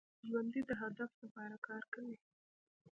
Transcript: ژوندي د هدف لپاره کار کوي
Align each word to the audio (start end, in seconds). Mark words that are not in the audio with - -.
ژوندي 0.27 0.61
د 0.69 0.71
هدف 0.81 1.11
لپاره 1.23 1.55
کار 1.67 1.83
کوي 1.93 2.15